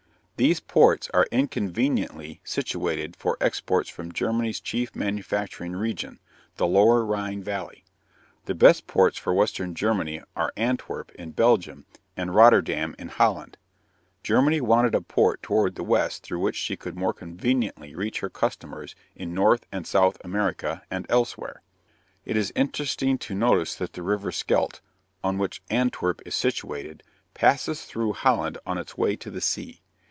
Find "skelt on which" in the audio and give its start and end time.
24.77-25.61